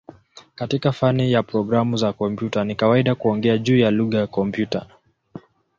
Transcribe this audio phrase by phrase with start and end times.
[0.55, 4.87] Katika fani ya programu za kompyuta ni kawaida kuongea juu ya "lugha ya kompyuta".